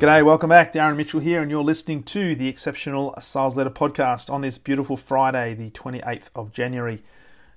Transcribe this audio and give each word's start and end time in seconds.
G'day, 0.00 0.24
welcome 0.24 0.48
back. 0.48 0.72
Darren 0.72 0.96
Mitchell 0.96 1.20
here, 1.20 1.42
and 1.42 1.50
you're 1.50 1.62
listening 1.62 2.02
to 2.04 2.34
the 2.34 2.48
Exceptional 2.48 3.14
Sales 3.20 3.58
Leader 3.58 3.68
Podcast 3.68 4.30
on 4.30 4.40
this 4.40 4.56
beautiful 4.56 4.96
Friday, 4.96 5.52
the 5.52 5.68
28th 5.72 6.30
of 6.34 6.54
January 6.54 7.02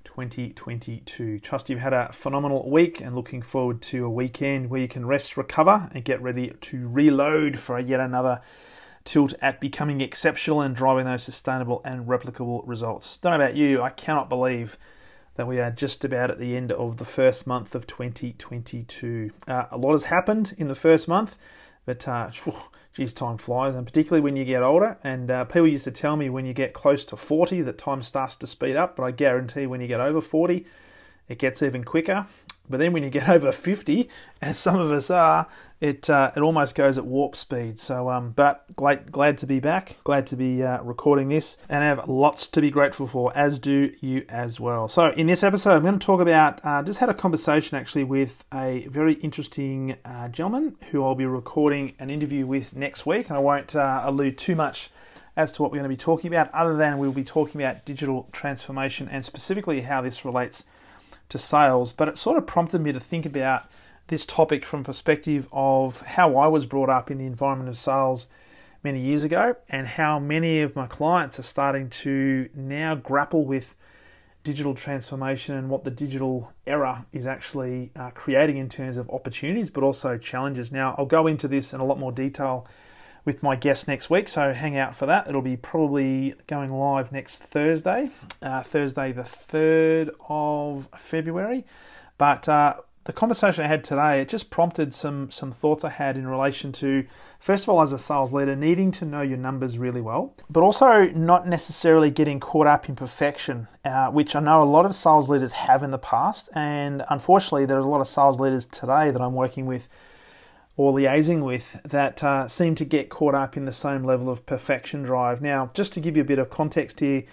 2022. 0.03 1.39
Trust 1.39 1.69
you've 1.69 1.79
had 1.79 1.93
a 1.93 2.11
phenomenal 2.11 2.69
week 2.69 2.99
and 2.99 3.15
looking 3.15 3.41
forward 3.41 3.81
to 3.83 4.03
a 4.03 4.09
weekend 4.09 4.69
where 4.69 4.81
you 4.81 4.89
can 4.89 5.05
rest, 5.05 5.37
recover, 5.37 5.89
and 5.93 6.03
get 6.03 6.21
ready 6.21 6.51
to 6.59 6.89
reload 6.89 7.59
for 7.59 7.79
yet 7.79 8.01
another 8.01 8.41
tilt 9.05 9.33
at 9.41 9.61
becoming 9.61 10.01
exceptional 10.01 10.59
and 10.59 10.75
driving 10.75 11.05
those 11.05 11.23
sustainable 11.23 11.81
and 11.85 12.07
replicable 12.07 12.61
results. 12.65 13.15
Don't 13.15 13.31
know 13.31 13.45
about 13.45 13.55
you, 13.55 13.81
I 13.81 13.89
cannot 13.89 14.27
believe 14.27 14.77
that 15.35 15.47
we 15.47 15.61
are 15.61 15.71
just 15.71 16.03
about 16.03 16.29
at 16.29 16.39
the 16.39 16.57
end 16.57 16.73
of 16.73 16.97
the 16.97 17.05
first 17.05 17.47
month 17.47 17.73
of 17.73 17.87
2022. 17.87 19.31
Uh, 19.47 19.63
a 19.71 19.77
lot 19.77 19.91
has 19.91 20.03
happened 20.03 20.53
in 20.57 20.67
the 20.67 20.75
first 20.75 21.07
month. 21.07 21.37
But 21.85 22.07
uh, 22.07 22.29
geez, 22.93 23.13
time 23.13 23.37
flies, 23.37 23.75
and 23.75 23.85
particularly 23.85 24.21
when 24.21 24.35
you 24.35 24.45
get 24.45 24.63
older. 24.63 24.97
And 25.03 25.29
uh, 25.29 25.45
people 25.45 25.67
used 25.67 25.83
to 25.85 25.91
tell 25.91 26.15
me 26.15 26.29
when 26.29 26.45
you 26.45 26.53
get 26.53 26.73
close 26.73 27.05
to 27.05 27.17
40 27.17 27.61
that 27.63 27.77
time 27.77 28.01
starts 28.01 28.35
to 28.37 28.47
speed 28.47 28.75
up, 28.75 28.95
but 28.95 29.03
I 29.03 29.11
guarantee 29.11 29.65
when 29.65 29.81
you 29.81 29.87
get 29.87 29.99
over 29.99 30.21
40, 30.21 30.65
it 31.27 31.39
gets 31.39 31.63
even 31.63 31.83
quicker. 31.83 32.27
But 32.69 32.79
then 32.79 32.93
when 32.93 33.03
you 33.03 33.09
get 33.09 33.27
over 33.37 33.51
50, 33.51 34.09
as 34.41 34.57
some 34.57 34.79
of 34.79 34.91
us 34.91 35.09
are, 35.09 35.47
it 35.83 36.09
uh, 36.09 36.31
it 36.33 36.39
almost 36.39 36.75
goes 36.75 36.97
at 36.97 37.05
warp 37.05 37.35
speed. 37.35 37.77
So, 37.77 38.09
um, 38.09 38.31
but 38.31 38.63
glad 38.73 39.11
glad 39.11 39.37
to 39.39 39.45
be 39.45 39.59
back. 39.59 39.97
Glad 40.05 40.25
to 40.27 40.37
be 40.37 40.63
uh, 40.63 40.81
recording 40.81 41.27
this, 41.27 41.57
and 41.67 41.83
have 41.83 42.07
lots 42.07 42.47
to 42.47 42.61
be 42.61 42.71
grateful 42.71 43.05
for, 43.05 43.35
as 43.35 43.59
do 43.59 43.93
you 43.99 44.25
as 44.29 44.61
well. 44.61 44.87
So, 44.87 45.11
in 45.11 45.27
this 45.27 45.43
episode, 45.43 45.75
I'm 45.75 45.81
going 45.81 45.99
to 45.99 46.05
talk 46.05 46.21
about. 46.21 46.65
Uh, 46.65 46.81
just 46.83 46.99
had 46.99 47.09
a 47.09 47.13
conversation 47.13 47.77
actually 47.77 48.05
with 48.05 48.45
a 48.53 48.87
very 48.89 49.15
interesting 49.15 49.97
uh, 50.05 50.29
gentleman 50.29 50.77
who 50.91 51.03
I'll 51.03 51.15
be 51.15 51.25
recording 51.25 51.95
an 51.99 52.09
interview 52.09 52.45
with 52.45 52.77
next 52.77 53.05
week, 53.05 53.27
and 53.27 53.35
I 53.35 53.41
won't 53.41 53.75
uh, 53.75 54.03
allude 54.05 54.37
too 54.37 54.55
much 54.55 54.89
as 55.35 55.51
to 55.51 55.61
what 55.61 55.71
we're 55.71 55.79
going 55.79 55.89
to 55.89 55.89
be 55.89 55.97
talking 55.97 56.33
about, 56.33 56.53
other 56.53 56.77
than 56.77 56.97
we'll 56.97 57.11
be 57.11 57.25
talking 57.25 57.59
about 57.59 57.83
digital 57.83 58.29
transformation 58.31 59.09
and 59.09 59.25
specifically 59.25 59.81
how 59.81 59.99
this 59.99 60.23
relates 60.23 60.63
to 61.33 61.39
sales. 61.39 61.91
But 61.91 62.07
it 62.07 62.17
sort 62.17 62.37
of 62.37 62.47
prompted 62.47 62.79
me 62.79 62.93
to 62.93 62.99
think 62.99 63.25
about 63.25 63.65
this 64.07 64.25
topic 64.25 64.65
from 64.65 64.83
perspective 64.83 65.49
of 65.51 66.01
how 66.01 66.37
I 66.37 66.47
was 66.47 66.65
brought 66.65 66.89
up 66.89 67.11
in 67.11 67.17
the 67.17 67.25
environment 67.25 67.69
of 67.69 67.77
sales 67.77 68.27
many 68.83 68.99
years 68.99 69.23
ago 69.23 69.55
and 69.67 69.87
how 69.87 70.19
many 70.19 70.61
of 70.61 70.75
my 70.75 70.85
clients 70.85 71.39
are 71.39 71.43
starting 71.43 71.89
to 71.89 72.49
now 72.53 72.95
grapple 72.95 73.45
with 73.45 73.75
digital 74.43 74.75
transformation 74.75 75.55
and 75.55 75.69
what 75.69 75.85
the 75.85 75.91
digital 75.91 76.51
era 76.67 77.05
is 77.13 77.25
actually 77.25 77.91
uh, 77.95 78.11
creating 78.11 78.57
in 78.57 78.69
terms 78.69 78.97
of 78.97 79.09
opportunities 79.09 79.71
but 79.71 79.83
also 79.83 80.17
challenges. 80.17 80.71
Now, 80.71 80.93
I'll 80.97 81.05
go 81.05 81.25
into 81.25 81.47
this 81.47 81.73
in 81.73 81.79
a 81.79 81.85
lot 81.85 81.97
more 81.97 82.11
detail 82.11 82.67
with 83.25 83.41
my 83.41 83.55
guest 83.55 83.87
next 83.87 84.09
week, 84.09 84.27
so 84.27 84.53
hang 84.53 84.77
out 84.77 84.95
for 84.95 85.05
that. 85.05 85.27
It'll 85.27 85.41
be 85.41 85.57
probably 85.57 86.35
going 86.47 86.71
live 86.71 87.11
next 87.11 87.37
Thursday, 87.37 88.09
uh, 88.41 88.63
Thursday 88.63 89.11
the 89.11 89.23
3rd 89.23 90.09
of 90.27 90.89
February. 90.97 91.65
But 92.17 92.49
uh, 92.49 92.75
the 93.05 93.13
conversation 93.13 93.63
I 93.63 93.67
had 93.67 93.83
today, 93.83 94.21
it 94.21 94.29
just 94.29 94.49
prompted 94.49 94.93
some 94.93 95.29
some 95.31 95.51
thoughts 95.51 95.83
I 95.83 95.89
had 95.89 96.17
in 96.17 96.27
relation 96.27 96.71
to, 96.73 97.05
first 97.39 97.63
of 97.63 97.69
all, 97.69 97.81
as 97.81 97.91
a 97.91 97.99
sales 97.99 98.31
leader, 98.31 98.55
needing 98.55 98.91
to 98.93 99.05
know 99.05 99.21
your 99.21 99.37
numbers 99.37 99.77
really 99.77 100.01
well, 100.01 100.35
but 100.49 100.61
also 100.61 101.05
not 101.09 101.47
necessarily 101.47 102.09
getting 102.09 102.39
caught 102.39 102.67
up 102.67 102.87
in 102.87 102.95
perfection, 102.95 103.67
uh, 103.83 104.07
which 104.07 104.35
I 104.35 104.39
know 104.39 104.61
a 104.61 104.65
lot 104.65 104.85
of 104.85 104.95
sales 104.95 105.29
leaders 105.29 105.51
have 105.51 105.83
in 105.83 105.91
the 105.91 105.97
past, 105.97 106.49
and 106.55 107.03
unfortunately, 107.09 107.65
there 107.65 107.77
are 107.77 107.81
a 107.81 107.87
lot 107.87 108.01
of 108.01 108.07
sales 108.07 108.39
leaders 108.39 108.65
today 108.65 109.11
that 109.11 109.21
I'm 109.21 109.33
working 109.33 109.65
with 109.65 109.89
or 110.75 110.91
liaising 110.93 111.43
with 111.43 111.79
that 111.83 112.23
uh, 112.23 112.47
seem 112.47 112.75
to 112.75 112.85
get 112.85 113.09
caught 113.09 113.35
up 113.35 113.55
in 113.55 113.65
the 113.65 113.73
same 113.73 114.03
level 114.03 114.29
of 114.29 114.45
perfection 114.45 115.03
drive. 115.03 115.41
Now, 115.41 115.69
just 115.73 115.93
to 115.93 115.99
give 115.99 116.17
you 116.17 116.23
a 116.23 116.25
bit 116.25 116.39
of 116.39 116.49
context 116.49 116.99
here, 116.99 117.23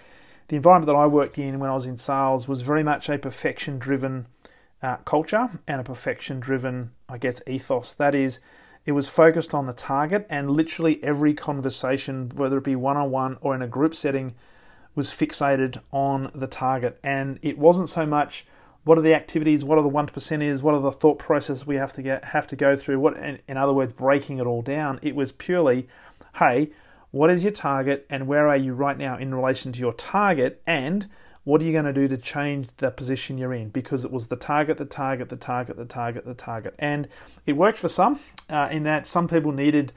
the 0.47 0.57
environment 0.57 0.87
that 0.87 0.95
I 0.95 1.07
worked 1.07 1.39
in 1.39 1.59
when 1.59 1.69
I 1.69 1.73
was 1.73 1.87
in 1.87 1.97
sales 1.97 2.47
was 2.47 2.61
very 2.61 2.83
much 2.83 3.09
a 3.09 3.17
perfection 3.17 3.79
driven 3.79 4.27
uh, 4.83 4.97
culture 4.97 5.49
and 5.67 5.81
a 5.81 5.83
perfection 5.83 6.39
driven, 6.39 6.91
I 7.09 7.17
guess, 7.17 7.41
ethos. 7.47 7.93
That 7.93 8.13
is, 8.13 8.39
it 8.85 8.91
was 8.91 9.07
focused 9.07 9.53
on 9.53 9.65
the 9.65 9.73
target, 9.73 10.25
and 10.29 10.51
literally 10.51 11.03
every 11.03 11.33
conversation, 11.33 12.31
whether 12.35 12.57
it 12.57 12.63
be 12.63 12.75
one 12.75 12.97
on 12.97 13.11
one 13.11 13.37
or 13.41 13.55
in 13.55 13.61
a 13.61 13.67
group 13.67 13.95
setting, 13.95 14.33
was 14.93 15.09
fixated 15.09 15.79
on 15.91 16.31
the 16.35 16.47
target. 16.47 16.99
And 17.03 17.39
it 17.41 17.57
wasn't 17.57 17.89
so 17.89 18.05
much 18.05 18.45
what 18.83 18.97
are 18.97 19.01
the 19.01 19.13
activities, 19.13 19.63
what 19.63 19.77
are 19.77 19.83
the 19.83 19.89
one 19.89 20.07
percent 20.07 20.41
is, 20.41 20.63
what 20.63 20.73
are 20.73 20.81
the 20.81 20.91
thought 20.91 21.19
process 21.19 21.65
we 21.65 21.75
have 21.75 21.93
to 21.93 22.01
get 22.01 22.23
have 22.25 22.47
to 22.47 22.55
go 22.55 22.75
through. 22.75 22.99
What, 22.99 23.17
in, 23.17 23.39
in 23.47 23.57
other 23.57 23.73
words, 23.73 23.93
breaking 23.93 24.39
it 24.39 24.47
all 24.47 24.61
down. 24.61 24.99
It 25.01 25.15
was 25.15 25.31
purely, 25.31 25.87
hey, 26.35 26.71
what 27.11 27.29
is 27.29 27.43
your 27.43 27.51
target, 27.51 28.05
and 28.09 28.27
where 28.27 28.47
are 28.47 28.57
you 28.57 28.73
right 28.73 28.97
now 28.97 29.17
in 29.17 29.35
relation 29.35 29.71
to 29.73 29.79
your 29.79 29.93
target, 29.93 30.61
and 30.65 31.07
what 31.43 31.61
are 31.61 31.63
you 31.63 31.71
going 31.71 31.85
to 31.85 31.93
do 31.93 32.07
to 32.07 32.17
change 32.17 32.67
the 32.77 32.91
position 32.91 33.37
you're 33.37 33.53
in? 33.53 33.69
Because 33.69 34.05
it 34.05 34.11
was 34.11 34.27
the 34.27 34.35
target, 34.35 34.77
the 34.77 34.85
target, 34.85 35.29
the 35.29 35.35
target, 35.35 35.75
the 35.75 35.85
target, 35.85 36.25
the 36.25 36.35
target. 36.35 36.75
And 36.77 37.07
it 37.45 37.53
worked 37.53 37.79
for 37.79 37.89
some 37.89 38.19
uh, 38.49 38.69
in 38.71 38.83
that 38.83 39.07
some 39.07 39.27
people 39.27 39.51
needed, 39.51 39.91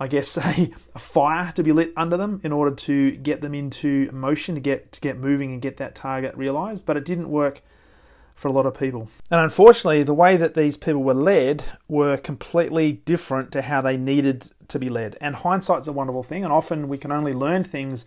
I 0.00 0.08
guess, 0.08 0.36
a, 0.38 0.72
a 0.94 0.98
fire 0.98 1.52
to 1.52 1.62
be 1.62 1.72
lit 1.72 1.92
under 1.96 2.16
them 2.16 2.40
in 2.42 2.52
order 2.52 2.74
to 2.74 3.12
get 3.12 3.42
them 3.42 3.54
into 3.54 4.10
motion, 4.12 4.54
to 4.54 4.60
get, 4.60 4.92
to 4.92 5.00
get 5.00 5.18
moving 5.18 5.52
and 5.52 5.60
get 5.60 5.76
that 5.76 5.94
target 5.94 6.34
realized. 6.36 6.86
But 6.86 6.96
it 6.96 7.04
didn't 7.04 7.28
work 7.28 7.60
for 8.38 8.46
a 8.46 8.52
lot 8.52 8.66
of 8.66 8.78
people. 8.78 9.08
And 9.32 9.40
unfortunately, 9.40 10.04
the 10.04 10.14
way 10.14 10.36
that 10.36 10.54
these 10.54 10.76
people 10.76 11.02
were 11.02 11.12
led 11.12 11.64
were 11.88 12.16
completely 12.16 12.92
different 12.92 13.50
to 13.52 13.62
how 13.62 13.80
they 13.80 13.96
needed 13.96 14.50
to 14.68 14.78
be 14.78 14.88
led. 14.88 15.18
And 15.20 15.34
hindsight's 15.34 15.88
a 15.88 15.92
wonderful 15.92 16.22
thing, 16.22 16.44
and 16.44 16.52
often 16.52 16.88
we 16.88 16.98
can 16.98 17.10
only 17.10 17.32
learn 17.32 17.64
things 17.64 18.04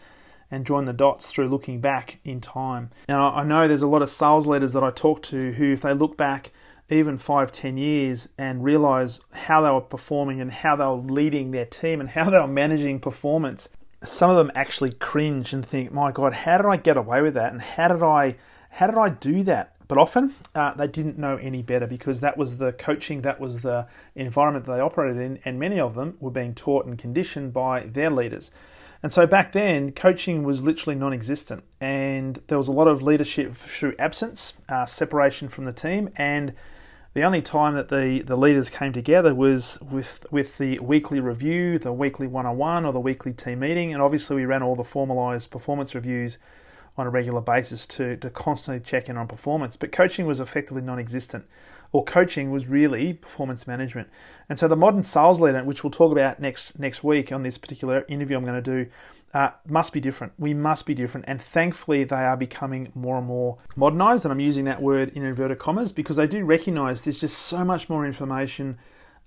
and 0.50 0.66
join 0.66 0.86
the 0.86 0.94
dots 0.94 1.28
through 1.28 1.50
looking 1.50 1.82
back 1.82 2.20
in 2.24 2.40
time. 2.40 2.92
Now, 3.10 3.34
I 3.34 3.44
know 3.44 3.68
there's 3.68 3.82
a 3.82 3.88
lot 3.88 4.02
of 4.02 4.10
sales 4.10 4.48
leaders 4.48 4.72
that 4.72 4.84
I 4.84 4.92
talk 4.92 5.22
to 5.24 5.52
who, 5.52 5.74
if 5.74 5.82
they 5.82 5.94
look 5.94 6.16
back 6.16 6.52
even 6.90 7.18
five, 7.18 7.52
ten 7.52 7.78
years 7.78 8.30
and 8.38 8.64
realize 8.64 9.20
how 9.34 9.62
they 9.62 9.70
were 9.70 9.82
performing 9.82 10.40
and 10.40 10.52
how 10.52 10.78
they 10.78 10.86
were 10.86 10.96
leading 10.96 11.52
their 11.52 11.66
team 11.66 12.00
and 12.00 12.10
how 12.10 12.30
they 12.30 12.40
were 12.40 12.48
managing 12.48 13.00
performance, 13.00 13.68
some 14.04 14.30
of 14.30 14.38
them 14.38 14.52
actually 14.56 14.94
cringe 14.94 15.54
and 15.54 15.66
think, 15.66 15.92
"My 15.92 16.12
God, 16.12 16.34
how 16.34 16.58
did 16.58 16.68
I 16.68 16.78
get 16.78 16.98
away 16.98 17.22
with 17.22 17.34
that? 17.34 17.52
And 17.52 17.62
how 17.62 17.90
did 17.90 18.04
I, 18.04 18.36
how 18.72 18.88
did 18.88 18.98
I 18.98 19.10
do 19.10 19.44
that?" 19.44 19.76
But 19.92 19.98
often 19.98 20.36
uh, 20.56 20.74
they 20.74 20.88
didn't 20.88 21.18
know 21.18 21.36
any 21.36 21.62
better 21.62 21.86
because 21.86 22.22
that 22.22 22.38
was 22.38 22.60
the 22.60 22.72
coaching, 22.72 23.24
that 23.24 23.42
was 23.42 23.60
the 23.60 23.88
environment 24.16 24.66
that 24.66 24.76
they 24.76 24.80
operated 24.80 25.22
in, 25.22 25.40
and 25.44 25.60
many 25.60 25.82
of 25.82 25.96
them 25.96 26.16
were 26.22 26.32
being 26.32 26.56
taught 26.56 26.86
and 26.86 26.98
conditioned 26.98 27.52
by 27.52 27.82
their 27.82 28.10
leaders. 28.10 28.52
And 29.04 29.12
so 29.12 29.28
back 29.28 29.52
then, 29.52 29.92
coaching 29.92 30.44
was 30.44 30.64
literally 30.64 30.98
non 30.98 31.12
existent, 31.12 31.66
and 31.82 32.42
there 32.48 32.58
was 32.58 32.70
a 32.70 32.72
lot 32.72 32.88
of 32.88 33.02
leadership 33.02 33.54
through 33.54 33.96
absence, 34.00 34.54
uh, 34.70 34.86
separation 34.86 35.50
from 35.50 35.66
the 35.66 35.74
team, 35.74 36.08
and 36.16 36.54
the 37.14 37.24
only 37.24 37.42
time 37.42 37.74
that 37.74 37.90
the, 37.90 38.24
the 38.26 38.38
leaders 38.38 38.70
came 38.70 38.94
together 38.94 39.36
was 39.36 39.78
with 39.82 40.26
with 40.32 40.58
the 40.58 40.80
weekly 40.80 41.20
review, 41.20 41.78
the 41.78 41.92
weekly 41.92 42.28
one 42.28 42.46
on 42.46 42.58
one, 42.58 42.86
or 42.86 42.94
the 42.94 43.02
weekly 43.02 43.34
team 43.34 43.60
meeting, 43.60 43.92
and 43.92 44.02
obviously 44.02 44.38
we 44.38 44.46
ran 44.46 44.64
all 44.64 44.74
the 44.74 44.86
formalized 44.86 45.52
performance 45.52 45.94
reviews 45.94 46.38
on 46.98 47.08
a 47.08 47.10
regular 47.10 47.42
basis 47.42 47.88
to, 47.88 48.18
to 48.18 48.30
constantly 48.30 48.84
check 48.84 49.10
in 49.10 49.18
on 49.18 49.28
performance. 49.28 49.78
But 49.78 49.92
coaching 49.92 50.26
was 50.26 50.40
effectively 50.40 50.82
non 50.82 51.00
existent 51.00 51.46
or 51.94 52.04
coaching 52.06 52.52
was 52.52 52.68
really 52.68 53.14
performance 53.14 53.68
management. 53.68 54.10
And 54.50 54.58
so 54.58 54.68
the 54.68 54.76
modern 54.76 55.04
sales 55.04 55.40
leader, 55.40 55.64
which 55.64 55.84
we'll 55.84 55.92
talk 55.92 56.12
about 56.12 56.40
next 56.40 56.80
next 56.80 57.04
week 57.04 57.32
on 57.32 57.44
this 57.44 57.58
particular 57.58 58.06
interview 58.08 58.38
I'm 58.38 58.46
going 58.46 58.62
to 58.62 58.84
do, 58.84 58.90
uh, 59.34 59.52
must 59.68 59.94
be 59.94 60.00
different. 60.00 60.34
We 60.38 60.54
must 60.54 60.86
be 60.86 60.94
different, 60.94 61.26
and 61.28 61.42
thankfully 61.42 62.04
they 62.04 62.16
are 62.16 62.38
becoming 62.38 62.92
more 62.96 63.18
and 63.18 63.28
more 63.28 63.58
modernized. 63.76 64.26
And 64.26 64.32
I'm 64.32 64.40
using 64.40 64.66
that 64.66 64.82
word 64.82 65.10
in 65.10 65.24
inverted 65.24 65.60
commas 65.60 65.92
because 65.92 66.20
I 66.20 66.26
do 66.26 66.46
recognize 66.46 67.02
there's 67.02 67.20
just 67.20 67.38
so 67.38 67.64
much 67.64 67.90
more 67.90 68.06
information 68.06 68.78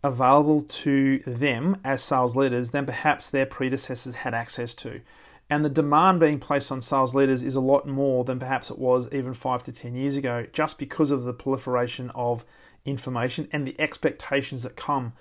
available 0.02 0.62
to 0.62 1.18
them 1.26 1.78
as 1.82 2.02
sales 2.02 2.36
leaders 2.36 2.70
than 2.70 2.84
perhaps 2.84 3.30
their 3.30 3.46
predecessors 3.46 4.14
had 4.14 4.34
access 4.34 4.74
to. 4.74 5.00
And 5.50 5.64
the 5.64 5.70
demand 5.70 6.20
being 6.20 6.38
placed 6.38 6.72
on 6.72 6.80
sales 6.80 7.14
leaders 7.14 7.42
is 7.42 7.54
a 7.54 7.60
lot 7.60 7.86
more 7.86 8.24
than 8.24 8.38
perhaps 8.38 8.70
it 8.70 8.78
was 8.78 9.08
even 9.12 9.34
five 9.34 9.62
to 9.64 9.72
10 9.72 9.94
years 9.94 10.16
ago, 10.16 10.46
just 10.52 10.78
because 10.78 11.10
of 11.10 11.24
the 11.24 11.34
proliferation 11.34 12.10
of 12.14 12.44
information 12.86 13.48
and 13.52 13.66
the 13.66 13.78
expectations 13.78 14.62
that 14.62 14.76
come 14.76 15.12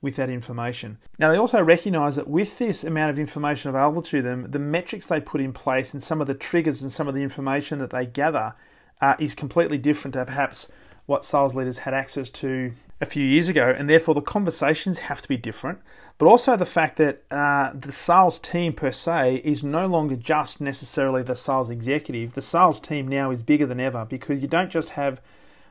with 0.00 0.16
that 0.16 0.30
information. 0.30 0.98
Now, 1.18 1.30
they 1.30 1.38
also 1.38 1.62
recognize 1.62 2.16
that 2.16 2.28
with 2.28 2.58
this 2.58 2.84
amount 2.84 3.10
of 3.10 3.18
information 3.18 3.70
available 3.70 4.02
to 4.02 4.22
them, 4.22 4.50
the 4.50 4.58
metrics 4.58 5.06
they 5.06 5.20
put 5.20 5.40
in 5.40 5.52
place 5.52 5.92
and 5.92 6.02
some 6.02 6.20
of 6.20 6.26
the 6.26 6.34
triggers 6.34 6.82
and 6.82 6.92
some 6.92 7.08
of 7.08 7.14
the 7.14 7.22
information 7.22 7.78
that 7.78 7.90
they 7.90 8.06
gather 8.06 8.54
uh, 9.00 9.14
is 9.18 9.34
completely 9.34 9.78
different 9.78 10.14
to 10.14 10.24
perhaps 10.24 10.70
what 11.06 11.24
sales 11.24 11.54
leaders 11.54 11.78
had 11.78 11.94
access 11.94 12.30
to 12.30 12.72
a 13.00 13.06
few 13.06 13.24
years 13.24 13.48
ago, 13.48 13.74
and 13.76 13.88
therefore 13.88 14.14
the 14.14 14.20
conversations 14.20 14.98
have 14.98 15.20
to 15.22 15.28
be 15.28 15.36
different. 15.36 15.78
But 16.18 16.26
also 16.26 16.56
the 16.56 16.64
fact 16.64 16.96
that 16.96 17.24
uh, 17.30 17.72
the 17.74 17.92
sales 17.92 18.38
team 18.38 18.72
per 18.72 18.90
se 18.90 19.42
is 19.44 19.62
no 19.62 19.86
longer 19.86 20.16
just 20.16 20.60
necessarily 20.60 21.22
the 21.22 21.36
sales 21.36 21.68
executive. 21.68 22.32
The 22.32 22.42
sales 22.42 22.80
team 22.80 23.06
now 23.06 23.30
is 23.30 23.42
bigger 23.42 23.66
than 23.66 23.80
ever 23.80 24.06
because 24.06 24.40
you 24.40 24.48
don't 24.48 24.70
just 24.70 24.90
have 24.90 25.20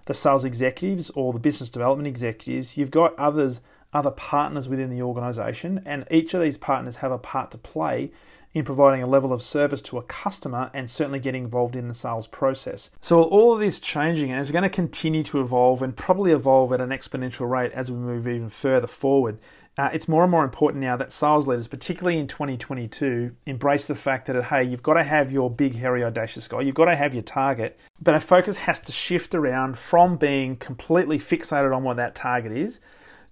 the 0.05 0.13
sales 0.13 0.45
executives 0.45 1.09
or 1.11 1.33
the 1.33 1.39
business 1.39 1.69
development 1.69 2.07
executives, 2.07 2.77
you've 2.77 2.91
got 2.91 3.17
others, 3.17 3.61
other 3.93 4.11
partners 4.11 4.69
within 4.69 4.89
the 4.89 5.01
organization, 5.01 5.81
and 5.85 6.05
each 6.11 6.33
of 6.33 6.41
these 6.41 6.57
partners 6.57 6.97
have 6.97 7.11
a 7.11 7.17
part 7.17 7.51
to 7.51 7.57
play 7.57 8.11
in 8.53 8.63
providing 8.63 9.03
a 9.03 9.07
level 9.07 9.33
of 9.33 9.41
service 9.41 9.81
to 9.81 9.97
a 9.97 10.03
customer 10.03 10.71
and 10.73 10.89
certainly 10.89 11.19
getting 11.19 11.43
involved 11.43 11.75
in 11.75 11.89
the 11.89 11.93
sales 11.93 12.25
process. 12.25 12.89
So, 13.01 13.21
all 13.23 13.53
of 13.53 13.59
this 13.59 13.79
changing 13.81 14.31
and 14.31 14.39
it's 14.39 14.51
going 14.51 14.63
to 14.63 14.69
continue 14.69 15.23
to 15.23 15.41
evolve 15.41 15.81
and 15.81 15.95
probably 15.95 16.31
evolve 16.31 16.71
at 16.71 16.79
an 16.79 16.89
exponential 16.89 17.49
rate 17.49 17.73
as 17.73 17.91
we 17.91 17.97
move 17.97 18.27
even 18.27 18.49
further 18.49 18.87
forward. 18.87 19.39
Uh, 19.77 19.89
it's 19.91 20.07
more 20.07 20.23
and 20.23 20.31
more 20.31 20.45
important 20.45 20.81
now 20.81 20.95
that 20.95 21.11
sales 21.11 21.47
leaders, 21.47 21.67
particularly 21.67 22.17
in 22.17 22.27
2022, 22.27 23.35
embrace 23.45 23.85
the 23.87 23.95
fact 23.95 24.27
that, 24.27 24.41
hey, 24.45 24.63
you've 24.63 24.83
got 24.83 24.93
to 24.93 25.03
have 25.03 25.31
your 25.31 25.49
big, 25.49 25.75
hairy, 25.75 26.03
audacious 26.03 26.47
goal. 26.47 26.61
You've 26.61 26.75
got 26.75 26.85
to 26.85 26.95
have 26.95 27.13
your 27.13 27.23
target. 27.23 27.77
But 28.01 28.13
our 28.13 28.21
focus 28.21 28.55
has 28.57 28.79
to 28.81 28.93
shift 28.93 29.35
around 29.35 29.77
from 29.77 30.15
being 30.15 30.55
completely 30.55 31.19
fixated 31.19 31.75
on 31.75 31.83
what 31.83 31.97
that 31.97 32.15
target 32.15 32.53
is 32.53 32.79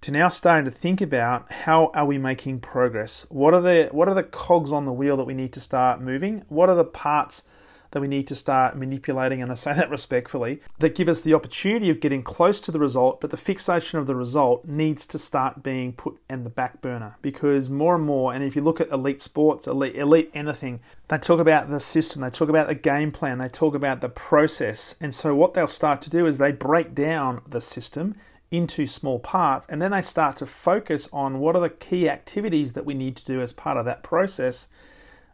to 0.02 0.12
now 0.12 0.28
starting 0.28 0.66
to 0.66 0.70
think 0.70 1.00
about 1.00 1.50
how 1.50 1.90
are 1.94 2.04
we 2.04 2.18
making 2.18 2.60
progress? 2.60 3.24
What 3.30 3.54
are 3.54 3.62
the 3.62 3.88
what 3.90 4.06
are 4.06 4.14
the 4.14 4.22
cogs 4.22 4.70
on 4.70 4.84
the 4.84 4.92
wheel 4.92 5.16
that 5.16 5.24
we 5.24 5.32
need 5.32 5.54
to 5.54 5.60
start 5.60 6.02
moving? 6.02 6.44
What 6.50 6.68
are 6.68 6.74
the 6.74 6.84
parts 6.84 7.44
that 7.94 8.00
we 8.00 8.08
need 8.08 8.26
to 8.26 8.34
start 8.34 8.76
manipulating, 8.76 9.40
and 9.40 9.52
I 9.52 9.54
say 9.54 9.72
that 9.72 9.88
respectfully, 9.88 10.60
that 10.80 10.96
give 10.96 11.08
us 11.08 11.20
the 11.20 11.32
opportunity 11.32 11.90
of 11.90 12.00
getting 12.00 12.24
close 12.24 12.60
to 12.62 12.72
the 12.72 12.80
result, 12.80 13.20
but 13.20 13.30
the 13.30 13.36
fixation 13.36 14.00
of 14.00 14.08
the 14.08 14.16
result 14.16 14.64
needs 14.64 15.06
to 15.06 15.18
start 15.18 15.62
being 15.62 15.92
put 15.92 16.18
in 16.28 16.42
the 16.42 16.50
back 16.50 16.82
burner. 16.82 17.16
Because 17.22 17.70
more 17.70 17.94
and 17.94 18.04
more, 18.04 18.34
and 18.34 18.42
if 18.42 18.56
you 18.56 18.62
look 18.62 18.80
at 18.80 18.90
elite 18.90 19.20
sports, 19.20 19.68
elite, 19.68 19.94
elite 19.94 20.28
anything, 20.34 20.80
they 21.06 21.18
talk 21.18 21.38
about 21.38 21.70
the 21.70 21.78
system, 21.78 22.22
they 22.22 22.30
talk 22.30 22.48
about 22.48 22.66
the 22.66 22.74
game 22.74 23.12
plan, 23.12 23.38
they 23.38 23.48
talk 23.48 23.76
about 23.76 24.00
the 24.00 24.08
process, 24.08 24.96
and 25.00 25.14
so 25.14 25.32
what 25.36 25.54
they'll 25.54 25.68
start 25.68 26.02
to 26.02 26.10
do 26.10 26.26
is 26.26 26.36
they 26.38 26.50
break 26.50 26.96
down 26.96 27.42
the 27.46 27.60
system 27.60 28.16
into 28.50 28.86
small 28.86 29.18
parts 29.20 29.66
and 29.68 29.80
then 29.80 29.90
they 29.90 30.00
start 30.00 30.36
to 30.36 30.46
focus 30.46 31.08
on 31.12 31.40
what 31.40 31.56
are 31.56 31.62
the 31.62 31.68
key 31.68 32.08
activities 32.08 32.72
that 32.72 32.84
we 32.84 32.94
need 32.94 33.16
to 33.16 33.24
do 33.24 33.40
as 33.40 33.52
part 33.52 33.76
of 33.76 33.84
that 33.84 34.02
process 34.02 34.68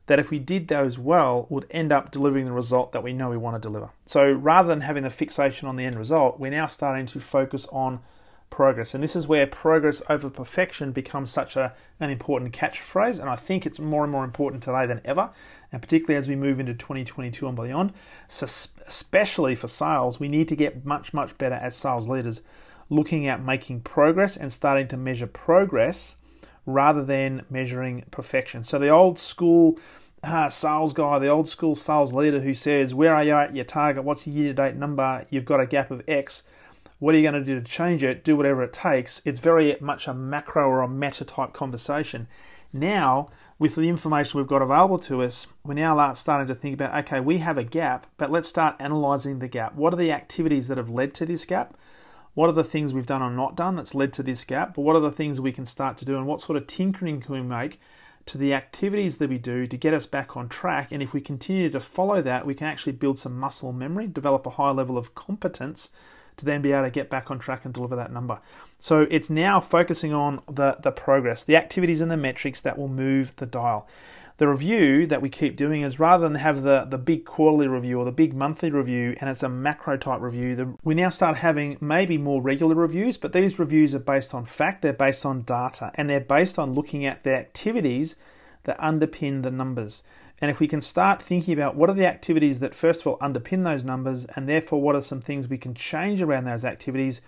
that 0.06 0.19
if 0.19 0.31
we 0.31 0.38
did 0.38 0.69
those 0.69 0.99
well 0.99 1.47
would 1.50 1.67
end 1.70 1.93
up 1.93 2.11
delivering 2.11 2.44
the 2.44 2.52
result 2.52 2.93
that 2.93 3.02
we 3.02 3.12
know 3.12 3.31
we 3.31 3.37
want 3.37 3.55
to 3.55 3.61
deliver. 3.61 3.91
So 4.06 4.31
rather 4.31 4.69
than 4.69 4.81
having 4.81 5.05
the 5.05 5.11
fixation 5.11 5.69
on 5.69 5.76
the 5.76 5.85
end 5.85 5.97
result, 5.97 6.41
we're 6.41 6.50
now 6.50 6.67
starting 6.67 7.06
to 7.06 7.20
focus 7.20 7.69
on 7.70 8.00
progress. 8.50 8.94
And 8.94 9.02
this 9.02 9.17
is 9.17 9.29
where 9.29 9.47
progress 9.47 10.02
over 10.11 10.29
perfection 10.29 10.93
becomes 10.93 11.31
such 11.31 11.56
a, 11.56 11.73
an 12.00 12.11
important 12.11 12.52
catchphrase. 12.52 13.20
And 13.20 13.31
I 13.31 13.37
think 13.37 13.64
it's 13.64 13.79
more 13.79 14.02
and 14.02 14.12
more 14.12 14.25
important 14.25 14.62
today 14.62 14.87
than 14.87 15.00
ever. 15.05 15.31
And 15.73 15.81
particularly 15.81 16.19
as 16.19 16.29
we 16.29 16.35
move 16.35 16.58
into 16.58 16.75
2022 16.75 17.47
and 17.47 17.56
beyond, 17.56 17.93
so 18.26 18.47
especially 18.87 19.55
for 19.55 19.69
sales, 19.69 20.19
we 20.19 20.29
need 20.29 20.49
to 20.49 20.56
get 20.56 20.85
much, 20.85 21.14
much 21.14 21.38
better 21.38 21.55
as 21.55 21.76
sales 21.76 22.08
leaders 22.08 22.43
looking 22.88 23.29
at 23.29 23.43
making 23.43 23.81
progress 23.81 24.37
and 24.37 24.52
starting 24.52 24.88
to 24.88 24.97
measure 24.97 25.29
progress 25.29 26.17
rather 26.66 27.04
than 27.04 27.44
measuring 27.50 28.04
perfection. 28.10 28.64
So 28.64 28.78
the 28.78 28.88
old 28.88 29.18
school 29.18 29.78
uh, 30.22 30.48
sales 30.50 30.92
guy, 30.92 31.18
the 31.18 31.28
old 31.28 31.48
school 31.48 31.74
sales 31.74 32.12
leader 32.12 32.40
who 32.40 32.54
says, 32.54 32.94
Where 32.94 33.14
are 33.14 33.24
you 33.24 33.32
at 33.32 33.54
your 33.54 33.64
target? 33.64 34.04
What's 34.04 34.26
your 34.26 34.36
year 34.36 34.48
to 34.48 34.54
date 34.54 34.76
number? 34.76 35.24
You've 35.30 35.44
got 35.44 35.60
a 35.60 35.66
gap 35.66 35.90
of 35.90 36.02
X. 36.08 36.42
What 36.98 37.14
are 37.14 37.18
you 37.18 37.22
going 37.22 37.42
to 37.42 37.44
do 37.44 37.58
to 37.58 37.64
change 37.64 38.04
it? 38.04 38.24
Do 38.24 38.36
whatever 38.36 38.62
it 38.62 38.74
takes. 38.74 39.22
It's 39.24 39.38
very 39.38 39.74
much 39.80 40.06
a 40.06 40.12
macro 40.12 40.68
or 40.68 40.82
a 40.82 40.88
meta 40.88 41.24
type 41.24 41.54
conversation. 41.54 42.28
Now, 42.72 43.30
with 43.58 43.74
the 43.74 43.88
information 43.88 44.38
we've 44.38 44.46
got 44.46 44.62
available 44.62 44.98
to 45.00 45.22
us, 45.22 45.46
we're 45.64 45.74
now 45.74 46.12
starting 46.14 46.46
to 46.48 46.54
think 46.54 46.74
about 46.74 46.96
okay, 47.04 47.20
we 47.20 47.38
have 47.38 47.58
a 47.58 47.64
gap, 47.64 48.06
but 48.16 48.30
let's 48.30 48.48
start 48.48 48.76
analyzing 48.78 49.38
the 49.38 49.48
gap. 49.48 49.74
What 49.74 49.94
are 49.94 49.96
the 49.96 50.12
activities 50.12 50.68
that 50.68 50.78
have 50.78 50.90
led 50.90 51.14
to 51.14 51.26
this 51.26 51.44
gap? 51.44 51.76
What 52.34 52.48
are 52.48 52.52
the 52.52 52.64
things 52.64 52.92
we've 52.92 53.06
done 53.06 53.22
or 53.22 53.30
not 53.30 53.56
done 53.56 53.76
that's 53.76 53.94
led 53.94 54.12
to 54.14 54.22
this 54.22 54.44
gap, 54.44 54.74
but 54.74 54.82
what 54.82 54.96
are 54.96 55.00
the 55.00 55.10
things 55.10 55.40
we 55.40 55.52
can 55.52 55.66
start 55.66 55.98
to 55.98 56.04
do, 56.04 56.16
and 56.16 56.26
what 56.26 56.40
sort 56.40 56.56
of 56.56 56.66
tinkering 56.66 57.20
can 57.20 57.34
we 57.34 57.42
make 57.42 57.80
to 58.26 58.38
the 58.38 58.54
activities 58.54 59.18
that 59.18 59.30
we 59.30 59.38
do 59.38 59.66
to 59.66 59.76
get 59.76 59.94
us 59.94 60.06
back 60.06 60.36
on 60.36 60.48
track. 60.48 60.92
And 60.92 61.02
if 61.02 61.12
we 61.12 61.20
continue 61.20 61.70
to 61.70 61.80
follow 61.80 62.22
that, 62.22 62.46
we 62.46 62.54
can 62.54 62.66
actually 62.66 62.92
build 62.92 63.18
some 63.18 63.38
muscle 63.38 63.72
memory, 63.72 64.06
develop 64.06 64.46
a 64.46 64.50
high 64.50 64.70
level 64.70 64.96
of 64.96 65.14
competence 65.14 65.90
to 66.36 66.44
then 66.44 66.62
be 66.62 66.72
able 66.72 66.84
to 66.84 66.90
get 66.90 67.10
back 67.10 67.30
on 67.30 67.38
track 67.38 67.64
and 67.64 67.74
deliver 67.74 67.96
that 67.96 68.12
number. 68.12 68.38
So 68.78 69.06
it's 69.10 69.30
now 69.30 69.60
focusing 69.60 70.12
on 70.12 70.42
the, 70.50 70.76
the 70.80 70.92
progress, 70.92 71.44
the 71.44 71.56
activities 71.56 72.00
and 72.00 72.10
the 72.10 72.16
metrics 72.16 72.60
that 72.62 72.78
will 72.78 72.88
move 72.88 73.34
the 73.36 73.46
dial 73.46 73.88
the 74.40 74.48
review 74.48 75.06
that 75.06 75.20
we 75.20 75.28
keep 75.28 75.54
doing 75.54 75.82
is 75.82 76.00
rather 76.00 76.26
than 76.26 76.37
have 76.37 76.62
the, 76.62 76.87
the 76.88 76.96
big 76.96 77.26
quarterly 77.26 77.69
review 77.69 77.98
or 77.98 78.06
the 78.06 78.10
big 78.10 78.32
monthly 78.32 78.70
review 78.70 79.14
and 79.20 79.28
it's 79.28 79.42
a 79.42 79.48
macro 79.50 79.98
type 79.98 80.22
review, 80.22 80.56
the, 80.56 80.75
we 80.82 80.94
now 80.94 81.10
start 81.10 81.37
having 81.37 81.76
maybe 81.78 82.16
more 82.16 82.40
regular 82.40 82.75
reviews, 82.75 83.19
but 83.19 83.34
these 83.34 83.58
reviews 83.58 83.94
are 83.94 83.98
based 83.98 84.32
on 84.32 84.46
fact, 84.46 84.81
they're 84.81 84.94
based 84.94 85.26
on 85.26 85.42
data, 85.42 85.90
and 85.96 86.08
they're 86.08 86.20
based 86.20 86.58
on 86.58 86.72
looking 86.72 87.04
at 87.04 87.22
the 87.22 87.37
activities 87.37 88.16
that 88.62 88.78
underpin 88.78 89.42
the 89.42 89.50
numbers. 89.50 90.04
And 90.40 90.50
if 90.50 90.58
we 90.58 90.69
can 90.69 90.81
start 90.81 91.20
thinking 91.20 91.52
about 91.52 91.76
what 91.76 91.90
are 91.90 91.94
the 91.94 92.06
activities 92.06 92.60
that, 92.60 92.75
first 92.75 93.02
of 93.02 93.08
all, 93.08 93.19
underpin 93.19 93.62
those 93.62 93.84
numbers, 93.84 94.25
and 94.37 94.48
therefore 94.48 94.81
what 94.81 94.96
are 94.96 95.02
some 95.02 95.20
things 95.20 95.48
we 95.48 95.58
can 95.58 95.75
change 95.75 96.22
around 96.22 96.44
those 96.44 96.64
activities, 96.64 97.20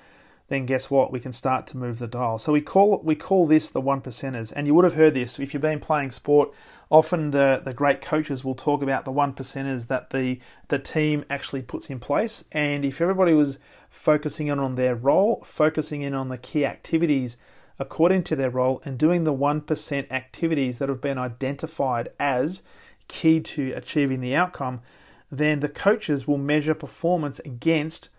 then 0.49 0.67
guess 0.67 0.91
what? 0.91 1.13
We 1.13 1.21
can 1.21 1.33
start 1.33 1.67
to 1.69 1.77
move 1.77 1.99
the 1.99 2.07
dial. 2.07 2.39
So 2.39 2.53
we 2.53 2.61
call 2.61 3.01
we 3.03 3.15
call 3.15 3.47
this 3.47 3.71
the 3.71 3.81
one 3.81 4.01
percenters. 4.01 4.53
And 4.55 4.67
you 4.67 4.75
would 4.75 4.85
have 4.85 4.95
heard 4.95 5.15
this 5.15 5.39
if 5.39 5.55
you've 5.55 5.63
been 5.63 5.81
playing 5.81 6.11
sport 6.11 6.53
often 6.93 7.31
the, 7.31 7.63
the 7.65 7.73
great 7.73 8.03
coaches 8.03 8.45
will 8.45 8.55
talk 8.55 8.83
about 8.83 9.07
the 9.07 9.11
one 9.11 9.33
percenters 9.33 9.87
that 9.87 10.11
the 10.11 10.39
the 10.69 10.79
team 10.79 11.25
actually 11.31 11.63
puts 11.63 11.89
in 11.89 11.99
place. 11.99 12.45
And 12.53 12.85
if 12.85 13.01
everybody 13.01 13.33
was 13.33 13.59
focusing 13.91 14.49
in 14.49 14.59
on 14.59 14.75
their 14.75 14.95
role, 14.95 15.43
focusing 15.43 16.03
in 16.03 16.13
on 16.13 16.29
the 16.29 16.39
key 16.39 16.67
activities 16.67 17.39
according 17.79 18.23
to 18.23 18.37
their 18.37 18.51
role, 18.51 18.83
and 18.85 18.99
doing 18.99 19.25
the 19.25 19.33
one 19.33 19.63
percent 19.63 20.13
activities 20.13 20.79
that 20.79 20.91
have 20.91 21.01
been 21.01 21.19
identified 21.19 22.11
as 22.21 22.63
key 23.09 23.41
to 23.41 23.73
achieving 23.73 24.21
the 24.21 24.37
outcome, 24.37 24.83
then 25.31 25.61
the 25.61 25.69
coaches 25.69 26.29
will 26.29 26.39
measure 26.39 26.75
performance 26.75 27.39
against 27.41 28.11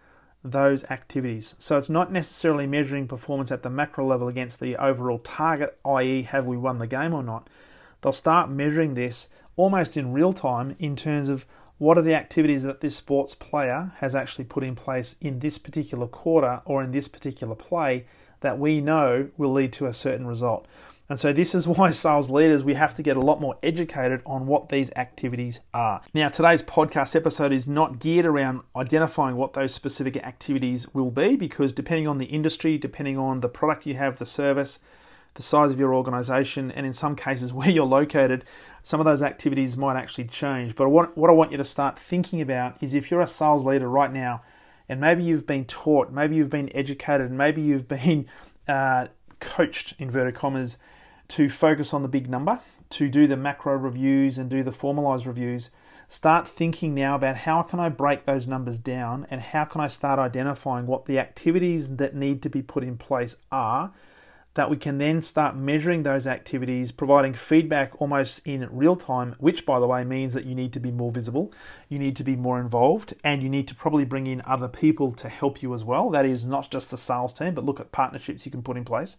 those 0.44 0.84
activities. 0.86 1.56
So 1.60 1.78
it's 1.78 1.90
not 1.90 2.12
necessarily 2.12 2.68
measuring 2.68 3.08
performance 3.08 3.52
at 3.52 3.64
the 3.64 3.70
macro 3.70 4.06
level 4.06 4.28
against 4.28 4.60
the 4.60 4.76
overall 4.76 5.20
target, 5.20 5.78
i.e., 5.86 6.24
have 6.24 6.46
we 6.46 6.58
won 6.58 6.80
the 6.80 6.88
game 6.88 7.14
or 7.14 7.24
not 7.24 7.48
they'll 8.04 8.12
start 8.12 8.50
measuring 8.50 8.94
this 8.94 9.30
almost 9.56 9.98
in 9.98 10.14
real 10.14 10.34
time 10.34 10.76
in 10.78 10.96
terms 10.96 11.30
of 11.30 11.46
what 11.80 11.98
are 11.98 12.04
the 12.04 12.14
activities 12.14 12.64
that 12.64 12.82
this 12.82 12.96
sports 12.96 13.34
player 13.34 13.92
has 13.98 14.16
actually 14.16 14.46
put 14.46 14.64
in 14.64 14.76
place 14.76 15.16
in 15.22 15.40
this 15.40 15.58
particular 15.58 16.06
quarter 16.06 16.62
or 16.66 16.84
in 16.84 16.92
this 16.92 17.08
particular 17.08 17.56
play 17.56 18.06
that 18.42 18.60
we 18.60 18.80
know 18.80 19.28
will 19.38 19.52
lead 19.52 19.74
to 19.74 19.88
a 19.88 19.94
certain 19.94 20.28
result. 20.28 20.68
And 21.10 21.20
so, 21.20 21.34
this 21.34 21.54
is 21.54 21.68
why 21.68 21.92
sales 21.92 22.30
leaders, 22.30 22.64
we 22.64 22.74
have 22.76 22.96
to 22.96 23.04
get 23.04 23.18
a 23.18 23.22
lot 23.22 23.42
more 23.42 23.58
educated 23.62 24.22
on 24.26 24.48
what 24.48 24.70
these 24.70 24.92
activities 24.96 25.60
are. 25.74 26.02
Now, 26.14 26.30
today's 26.30 26.64
podcast 26.64 27.16
episode 27.16 27.52
is 27.52 27.68
not 27.68 28.00
geared 28.00 28.26
around 28.26 28.62
identifying 28.76 29.36
what 29.36 29.54
those 29.54 29.74
specific 29.74 30.18
activities 30.18 30.94
will 30.94 31.12
be 31.12 31.36
because 31.36 31.74
depending 31.74 32.08
on 32.08 32.18
the 32.18 32.26
industry, 32.26 32.78
depending 32.78 33.18
on 33.18 33.42
the 33.42 33.50
product 33.50 33.86
you 33.86 33.96
have, 33.96 34.18
the 34.18 34.26
service, 34.26 34.80
the 35.36 35.44
size 35.44 35.72
of 35.72 35.80
your 35.80 35.94
organization, 35.94 36.72
and 36.72 36.86
in 36.86 36.94
some 36.94 37.16
cases 37.16 37.52
where 37.54 37.70
you're 37.70 37.86
located, 37.86 38.46
some 38.82 39.00
of 39.00 39.06
those 39.06 39.24
activities 39.24 39.78
might 39.78 39.98
actually 39.98 40.26
change. 40.26 40.76
But 40.76 40.90
what, 40.90 41.18
what 41.18 41.30
I 41.30 41.34
want 41.34 41.52
you 41.52 41.58
to 41.58 41.64
start 41.64 41.98
thinking 41.98 42.42
about 42.42 42.82
is 42.82 42.94
if 42.94 43.10
you're 43.10 43.22
a 43.22 43.28
sales 43.28 43.66
leader 43.66 43.90
right 43.90 44.12
now, 44.12 44.42
and 44.90 45.00
maybe 45.00 45.24
you've 45.24 45.48
been 45.48 45.66
taught, 45.66 46.12
maybe 46.12 46.36
you've 46.36 46.50
been 46.50 46.70
educated, 46.76 47.32
maybe 47.32 47.62
you've 47.62 47.88
been 47.88 48.28
uh, 48.68 49.08
coached, 49.44 49.94
inverted 50.00 50.36
commas, 50.36 50.78
to 51.30 51.50
focus 51.50 51.94
on 51.94 52.02
the 52.02 52.08
big 52.08 52.30
number, 52.30 52.60
to 52.92 53.10
do 53.10 53.28
the 53.28 53.38
macro 53.38 53.76
reviews 53.76 54.38
and 54.38 54.50
do 54.50 54.64
the 54.64 54.72
formalized 54.72 55.26
reviews. 55.26 55.70
Start 56.08 56.48
thinking 56.48 56.94
now 56.94 57.16
about 57.16 57.38
how 57.38 57.62
can 57.64 57.80
I 57.80 57.90
break 57.90 58.26
those 58.26 58.48
numbers 58.48 58.78
down 58.78 59.26
and 59.30 59.42
how 59.42 59.66
can 59.66 59.82
I 59.82 59.88
start 59.88 60.20
identifying 60.20 60.86
what 60.86 61.06
the 61.06 61.20
activities 61.20 61.96
that 61.98 62.16
need 62.16 62.42
to 62.44 62.50
be 62.50 62.62
put 62.62 62.84
in 62.84 62.98
place 62.98 63.36
are 63.52 63.92
that 64.56 64.70
we 64.70 64.78
can 64.78 64.98
then 64.98 65.22
start 65.22 65.56
measuring 65.56 66.04
those 66.04 66.28
activities, 66.28 66.92
providing 66.92 67.34
feedback 67.34 68.00
almost 68.00 68.40
in 68.46 68.68
real 68.72 68.96
time, 68.96 69.36
which, 69.40 69.66
by 69.66 69.80
the 69.80 69.88
way, 69.88 70.04
means 70.04 70.34
that 70.34 70.46
you 70.46 70.54
need 70.54 70.74
to 70.74 70.80
be 70.80 70.92
more 70.92 71.12
visible, 71.12 71.52
you 71.90 71.98
need 71.98 72.16
to 72.16 72.24
be 72.24 72.36
more 72.36 72.60
involved, 72.60 73.16
and 73.24 73.42
you 73.42 73.50
need 73.50 73.68
to 73.68 73.76
probably 73.76 74.06
bring 74.06 74.28
in 74.28 74.44
other 74.46 74.68
people 74.68 75.12
to 75.12 75.28
help 75.28 75.64
you 75.64 75.74
as 75.74 75.84
well. 75.84 76.10
That 76.10 76.26
is 76.26 76.46
not 76.46 76.70
just 76.70 76.92
the 76.92 76.98
sales 76.98 77.34
team, 77.34 77.56
but 77.56 77.66
look 77.66 77.80
at 77.80 77.92
partnerships 77.92 78.46
you 78.46 78.52
can 78.52 78.62
put 78.62 78.78
in 78.78 78.86
place. 78.86 79.18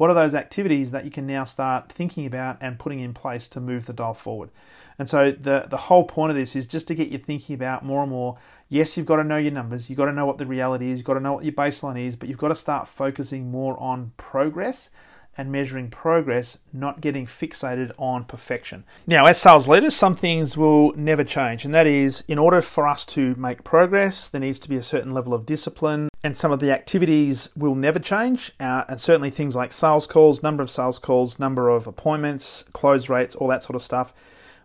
What 0.00 0.08
are 0.08 0.14
those 0.14 0.34
activities 0.34 0.92
that 0.92 1.04
you 1.04 1.10
can 1.10 1.26
now 1.26 1.44
start 1.44 1.92
thinking 1.92 2.24
about 2.24 2.56
and 2.62 2.78
putting 2.78 3.00
in 3.00 3.12
place 3.12 3.46
to 3.48 3.60
move 3.60 3.84
the 3.84 3.92
dial 3.92 4.14
forward? 4.14 4.48
And 4.98 5.06
so 5.06 5.32
the 5.32 5.66
the 5.68 5.76
whole 5.76 6.04
point 6.04 6.30
of 6.30 6.36
this 6.36 6.56
is 6.56 6.66
just 6.66 6.88
to 6.88 6.94
get 6.94 7.08
you 7.08 7.18
thinking 7.18 7.54
about 7.54 7.84
more 7.84 8.00
and 8.00 8.10
more. 8.10 8.38
Yes, 8.70 8.96
you've 8.96 9.04
got 9.04 9.16
to 9.16 9.24
know 9.24 9.36
your 9.36 9.52
numbers, 9.52 9.90
you've 9.90 9.98
got 9.98 10.06
to 10.06 10.12
know 10.12 10.24
what 10.24 10.38
the 10.38 10.46
reality 10.46 10.90
is, 10.90 10.96
you've 10.96 11.06
got 11.06 11.14
to 11.14 11.20
know 11.20 11.34
what 11.34 11.44
your 11.44 11.52
baseline 11.52 12.02
is, 12.02 12.16
but 12.16 12.30
you've 12.30 12.38
got 12.38 12.48
to 12.48 12.54
start 12.54 12.88
focusing 12.88 13.50
more 13.50 13.78
on 13.78 14.12
progress 14.16 14.88
and 15.40 15.50
measuring 15.50 15.88
progress, 15.88 16.58
not 16.70 17.00
getting 17.00 17.24
fixated 17.24 17.90
on 17.96 18.24
perfection. 18.24 18.84
Now, 19.06 19.24
as 19.24 19.40
sales 19.40 19.66
leaders, 19.66 19.96
some 19.96 20.14
things 20.14 20.54
will 20.54 20.92
never 20.96 21.24
change, 21.24 21.64
and 21.64 21.72
that 21.72 21.86
is 21.86 22.22
in 22.28 22.36
order 22.36 22.60
for 22.60 22.86
us 22.86 23.06
to 23.06 23.34
make 23.36 23.64
progress, 23.64 24.28
there 24.28 24.42
needs 24.42 24.58
to 24.58 24.68
be 24.68 24.76
a 24.76 24.82
certain 24.82 25.14
level 25.14 25.32
of 25.32 25.46
discipline, 25.46 26.10
and 26.22 26.36
some 26.36 26.52
of 26.52 26.60
the 26.60 26.70
activities 26.70 27.48
will 27.56 27.74
never 27.74 27.98
change. 27.98 28.52
Uh, 28.60 28.84
and 28.86 29.00
certainly 29.00 29.30
things 29.30 29.56
like 29.56 29.72
sales 29.72 30.06
calls, 30.06 30.42
number 30.42 30.62
of 30.62 30.70
sales 30.70 30.98
calls, 30.98 31.38
number 31.38 31.70
of 31.70 31.86
appointments, 31.86 32.66
close 32.74 33.08
rates, 33.08 33.34
all 33.34 33.48
that 33.48 33.62
sort 33.62 33.76
of 33.76 33.82
stuff 33.82 34.12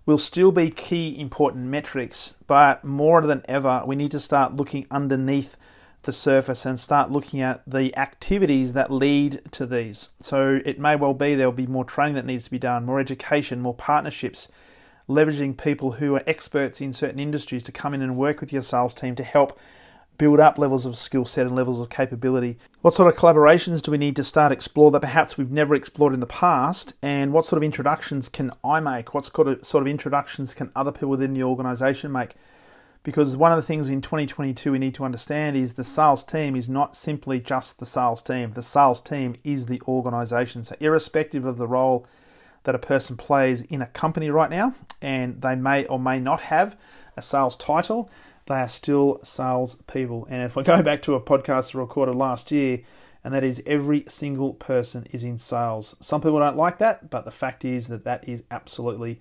will 0.05 0.17
still 0.17 0.51
be 0.51 0.70
key 0.70 1.20
important 1.20 1.65
metrics, 1.65 2.36
but 2.46 2.84
more 2.84 3.22
than 3.22 3.41
ever, 3.48 3.82
we 3.88 3.96
need 3.96 4.12
to 4.12 4.20
start 4.20 4.55
looking 4.55 4.86
underneath 4.91 5.58
the 6.05 6.13
surface 6.13 6.65
and 6.65 6.79
start 6.79 7.12
looking 7.12 7.41
at 7.41 7.62
the 7.67 7.95
activities 7.97 8.74
that 8.74 8.91
lead 8.91 9.41
to 9.51 9.65
these. 9.65 10.09
So 10.19 10.62
it 10.65 10.79
may 10.79 10.95
well 10.95 11.13
be 11.13 11.35
there'll 11.35 11.51
be 11.51 11.67
more 11.67 11.85
training 11.85 12.15
that 12.15 12.25
needs 12.25 12.45
to 12.45 12.51
be 12.51 12.59
done, 12.59 12.85
more 12.85 13.00
education, 13.00 13.62
more 13.62 13.74
partnerships, 13.74 14.47
leveraging 15.09 15.57
people 15.57 15.93
who 15.93 16.15
are 16.15 16.24
experts 16.25 16.81
in 16.81 16.93
certain 16.93 17.19
industries 17.19 17.63
to 17.63 17.71
come 17.71 17.93
in 17.93 18.01
and 18.01 18.17
work 18.17 18.41
with 18.41 18.53
your 18.53 18.62
sales 18.62 18.93
team 18.93 19.15
to 19.15 19.24
help 19.24 19.59
build 20.17 20.39
up 20.39 20.57
levels 20.57 20.85
of 20.85 20.97
skill 20.97 21.25
set 21.25 21.45
and 21.45 21.55
levels 21.55 21.79
of 21.79 21.89
capability. 21.89 22.57
What 22.81 22.93
sort 22.93 23.13
of 23.13 23.19
collaborations 23.19 23.81
do 23.81 23.91
we 23.91 23.97
need 23.97 24.15
to 24.15 24.24
start 24.24 24.51
explore 24.51 24.89
that 24.91 25.01
perhaps 25.01 25.38
we've 25.38 25.51
never 25.51 25.75
explored 25.75 26.13
in 26.13 26.21
the 26.21 26.25
past? 26.25 26.93
And 27.01 27.33
what 27.33 27.45
sort 27.45 27.57
of 27.57 27.63
introductions 27.63 28.29
can 28.29 28.51
I 28.63 28.79
make? 28.79 29.13
What 29.13 29.25
sort 29.25 29.47
of 29.47 29.88
introductions 29.88 30.53
can 30.53 30.71
other 30.75 30.91
people 30.91 31.09
within 31.09 31.33
the 31.33 31.43
organization 31.43 32.12
make? 32.12 32.35
Because 33.05 33.38
one 33.38 33.51
of 33.51 33.55
the 33.55 33.62
things 33.62 33.88
in 33.88 34.01
2022 34.01 34.71
we 34.71 34.79
need 34.79 34.95
to 34.95 35.05
understand 35.05 35.55
is 35.55 35.75
the 35.75 35.83
sales 35.83 36.24
team 36.24 36.55
is 36.55 36.67
not 36.67 36.95
simply 36.95 37.39
just 37.39 37.77
the 37.77 37.85
sales 37.85 38.24
team. 38.24 38.51
The 38.51 38.63
sales 38.63 39.00
team 39.00 39.35
is 39.43 39.67
the 39.67 39.79
organization. 39.88 40.63
So, 40.63 40.75
irrespective 40.79 41.45
of 41.45 41.57
the 41.57 41.67
role 41.67 42.07
that 42.63 42.74
a 42.74 42.79
person 42.79 43.15
plays 43.15 43.62
in 43.62 43.83
a 43.83 43.85
company 43.85 44.31
right 44.31 44.50
now, 44.50 44.74
and 45.03 45.39
they 45.39 45.55
may 45.55 45.85
or 45.85 46.00
may 46.00 46.19
not 46.19 46.41
have 46.41 46.75
a 47.15 47.21
sales 47.21 47.55
title, 47.55 48.09
they 48.47 48.55
are 48.55 48.67
still 48.67 49.19
sales 49.21 49.77
people. 49.85 50.27
And 50.27 50.41
if 50.41 50.57
I 50.57 50.63
go 50.63 50.81
back 50.83 51.03
to 51.03 51.13
a 51.13 51.21
podcast 51.21 51.75
I 51.75 51.79
recorded 51.79 52.15
last 52.15 52.51
year, 52.51 52.81
and 53.24 53.35
that 53.35 53.43
is 53.43 53.62
every 53.67 54.03
single 54.07 54.55
person 54.55 55.05
is 55.12 55.24
in 55.24 55.38
sales. 55.38 55.95
Some 56.00 56.21
people 56.21 56.39
don't 56.39 56.57
like 56.57 56.79
that, 56.79 57.12
but 57.12 57.24
the 57.24 57.31
fact 57.31 57.63
is 57.63 57.85
that 57.88 58.03
that 58.03 58.27
is 58.27 58.43
absolutely 58.50 59.19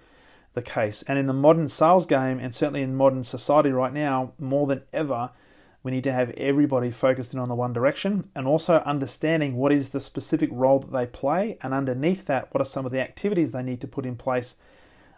the 0.55 0.63
case. 0.63 1.05
And 1.07 1.19
in 1.19 1.27
the 1.27 1.33
modern 1.33 1.69
sales 1.69 2.07
game, 2.07 2.39
and 2.39 2.55
certainly 2.55 2.83
in 2.83 2.95
modern 2.95 3.23
society 3.23 3.71
right 3.71 3.93
now, 3.93 4.33
more 4.39 4.67
than 4.67 4.83
ever, 4.93 5.31
we 5.83 5.91
need 5.91 6.05
to 6.05 6.13
have 6.13 6.31
everybody 6.31 6.91
focused 6.91 7.35
in 7.35 7.41
on 7.41 7.49
the 7.49 7.55
one 7.55 7.75
direction 7.75 8.31
and 8.35 8.47
also 8.47 8.77
understanding 8.87 9.57
what 9.57 9.73
is 9.73 9.91
the 9.91 10.01
specific 10.01 10.49
role 10.53 10.79
that 10.79 10.93
they 10.93 11.07
play. 11.07 11.59
And 11.63 11.75
underneath 11.75 12.25
that, 12.27 12.53
what 12.55 12.63
are 12.63 12.65
some 12.65 12.87
of 12.87 12.93
the 12.93 13.01
activities 13.01 13.53
they 13.53 13.63
need 13.63 13.83
to 13.83 13.89
put 13.89 14.07
in 14.07 14.17
place 14.17 14.57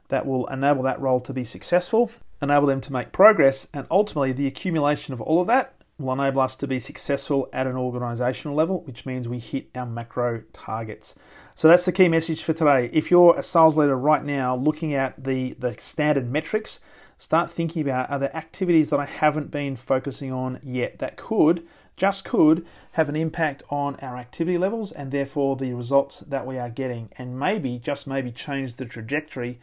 that 0.09 0.27
will 0.27 0.47
enable 0.49 0.83
that 0.83 1.01
role 1.01 1.21
to 1.21 1.33
be 1.33 1.45
successful, 1.45 2.11
enable 2.43 2.67
them 2.67 2.81
to 2.81 2.93
make 2.93 3.13
progress, 3.13 3.69
and 3.73 3.87
ultimately 3.91 4.33
the 4.33 4.47
accumulation 4.47 5.15
of 5.15 5.21
all 5.21 5.41
of 5.41 5.47
that 5.47 5.76
will 5.99 6.13
enable 6.13 6.43
us 6.43 6.57
to 6.57 6.67
be 6.67 6.79
successful 6.79 7.49
at 7.53 7.67
an 7.67 7.77
organizational 7.77 8.55
level, 8.55 8.83
which 8.83 9.07
means 9.07 9.29
we 9.29 9.39
hit 9.39 9.69
our 9.75 9.87
macro 9.87 10.43
targets. 10.53 11.15
So 11.55 11.69
that's 11.69 11.87
the 11.87 11.93
key 11.93 12.09
message 12.09 12.43
for 12.43 12.53
today. 12.53 12.91
If 12.93 13.11
you're 13.11 13.37
a 13.37 13.43
sales 13.43 13.77
leader 13.77 13.97
right 13.97 14.23
now 14.23 14.57
looking 14.57 14.93
at 14.93 15.25
the, 15.25 15.55
the 15.55 15.75
standard 15.79 16.31
metrics, 16.31 16.81
start 17.17 17.51
thinking 17.51 17.81
about 17.81 18.11
are 18.11 18.19
there 18.19 18.37
activities 18.37 18.91
that 18.91 19.01
I 19.01 19.07
haven't 19.07 19.51
been 19.51 19.75
focusing 19.75 20.33
on 20.33 20.61
yet 20.63 20.99
that 20.99 21.17
could, 21.17 21.67
just 21.97 22.27
could, 22.27 22.67
have 22.93 23.09
an 23.09 23.17
impact 23.17 23.63
on 23.71 23.97
our 23.97 24.19
activity 24.19 24.59
levels 24.59 24.93
and 24.93 25.11
therefore 25.11 25.57
the 25.57 25.73
results 25.73 26.21
that 26.21 26.47
we 26.47 26.59
are 26.59 26.69
getting, 26.69 27.09
and 27.17 27.39
maybe, 27.39 27.79
just 27.79 28.07
maybe, 28.07 28.31
change 28.31 28.75
the 28.75 28.85
trajectory 28.85 29.59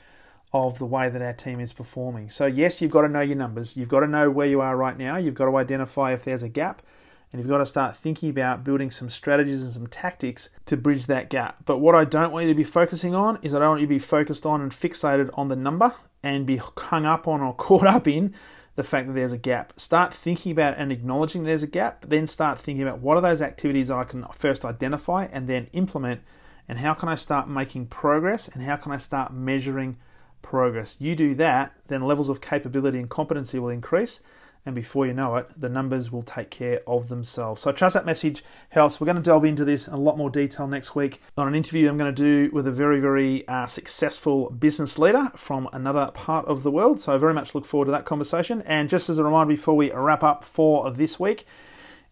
of 0.53 0.77
the 0.77 0.85
way 0.85 1.09
that 1.09 1.21
our 1.21 1.33
team 1.33 1.59
is 1.59 1.73
performing. 1.73 2.29
So, 2.29 2.45
yes, 2.45 2.81
you've 2.81 2.91
got 2.91 3.01
to 3.01 3.07
know 3.07 3.21
your 3.21 3.35
numbers. 3.35 3.75
You've 3.75 3.89
got 3.89 4.01
to 4.01 4.07
know 4.07 4.29
where 4.29 4.47
you 4.47 4.61
are 4.61 4.77
right 4.77 4.97
now. 4.97 5.17
You've 5.17 5.33
got 5.33 5.45
to 5.45 5.57
identify 5.57 6.13
if 6.13 6.23
there's 6.23 6.43
a 6.43 6.49
gap. 6.49 6.83
And 7.31 7.41
you've 7.41 7.49
got 7.49 7.57
to 7.57 7.65
start 7.65 7.97
thinking 7.97 8.29
about 8.29 8.63
building 8.63 8.91
some 8.91 9.09
strategies 9.09 9.63
and 9.63 9.73
some 9.73 9.87
tactics 9.87 10.49
to 10.67 10.77
bridge 10.77 11.07
that 11.07 11.31
gap. 11.31 11.65
But 11.65 11.79
what 11.79 11.95
I 11.95 12.05
don't 12.05 12.31
want 12.31 12.45
you 12.45 12.53
to 12.53 12.57
be 12.57 12.63
focusing 12.63 13.15
on 13.15 13.39
is 13.41 13.55
I 13.55 13.59
don't 13.59 13.69
want 13.69 13.81
you 13.81 13.87
to 13.87 13.93
be 13.93 13.97
focused 13.97 14.45
on 14.45 14.61
and 14.61 14.71
fixated 14.71 15.31
on 15.33 15.47
the 15.47 15.55
number 15.55 15.95
and 16.21 16.45
be 16.45 16.57
hung 16.57 17.07
up 17.07 17.27
on 17.27 17.41
or 17.41 17.55
caught 17.55 17.87
up 17.87 18.07
in 18.07 18.35
the 18.75 18.83
fact 18.83 19.07
that 19.07 19.13
there's 19.13 19.31
a 19.31 19.37
gap. 19.39 19.73
Start 19.79 20.13
thinking 20.13 20.51
about 20.51 20.77
and 20.77 20.91
acknowledging 20.91 21.43
there's 21.43 21.63
a 21.63 21.67
gap. 21.67 22.05
Then 22.07 22.27
start 22.27 22.59
thinking 22.59 22.83
about 22.83 22.99
what 22.99 23.17
are 23.17 23.21
those 23.21 23.41
activities 23.41 23.89
I 23.89 24.03
can 24.03 24.25
first 24.31 24.63
identify 24.63 25.25
and 25.25 25.47
then 25.47 25.69
implement. 25.73 26.21
And 26.67 26.77
how 26.77 26.93
can 26.93 27.09
I 27.09 27.15
start 27.15 27.49
making 27.49 27.87
progress 27.87 28.47
and 28.47 28.61
how 28.61 28.75
can 28.75 28.91
I 28.91 28.97
start 28.97 29.33
measuring 29.33 29.97
progress. 30.43 30.97
You 30.99 31.15
do 31.15 31.33
that, 31.35 31.73
then 31.87 32.03
levels 32.03 32.29
of 32.29 32.41
capability 32.41 32.99
and 32.99 33.09
competency 33.09 33.57
will 33.57 33.69
increase, 33.69 34.19
and 34.65 34.75
before 34.75 35.05
you 35.05 35.13
know 35.13 35.35
it, 35.35 35.49
the 35.59 35.67
numbers 35.67 36.11
will 36.11 36.21
take 36.21 36.49
care 36.49 36.81
of 36.87 37.09
themselves. 37.09 37.61
So 37.61 37.69
I 37.69 37.73
trust 37.73 37.95
that 37.95 38.05
message 38.05 38.45
helps. 38.69 38.99
We're 38.99 39.05
going 39.05 39.17
to 39.17 39.21
delve 39.21 39.43
into 39.43 39.65
this 39.65 39.87
in 39.87 39.93
a 39.93 39.97
lot 39.97 40.17
more 40.17 40.29
detail 40.29 40.67
next 40.67 40.95
week 40.95 41.21
on 41.37 41.47
an 41.47 41.55
interview 41.55 41.89
I'm 41.89 41.97
going 41.97 42.13
to 42.13 42.23
do 42.23 42.53
with 42.53 42.67
a 42.67 42.71
very, 42.71 43.01
very 43.01 43.45
uh, 43.47 43.65
successful 43.65 44.51
business 44.51 44.97
leader 44.97 45.31
from 45.35 45.67
another 45.73 46.11
part 46.13 46.45
of 46.45 46.63
the 46.63 46.71
world. 46.71 47.01
So 47.01 47.13
I 47.13 47.17
very 47.17 47.33
much 47.33 47.55
look 47.55 47.65
forward 47.65 47.85
to 47.85 47.91
that 47.91 48.05
conversation. 48.05 48.61
And 48.61 48.89
just 48.89 49.09
as 49.09 49.17
a 49.17 49.23
reminder 49.23 49.53
before 49.53 49.75
we 49.75 49.91
wrap 49.91 50.23
up 50.23 50.45
for 50.45 50.89
this 50.91 51.19
week, 51.19 51.45